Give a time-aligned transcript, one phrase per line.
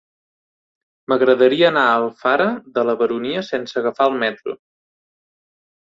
[1.13, 4.61] M'agradaria anar a Alfara de la Baronia sense agafar el metro.